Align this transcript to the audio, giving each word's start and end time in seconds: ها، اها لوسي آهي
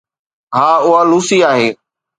ها، 0.55 0.69
اها 0.85 1.03
لوسي 1.09 1.39
آهي 1.51 1.69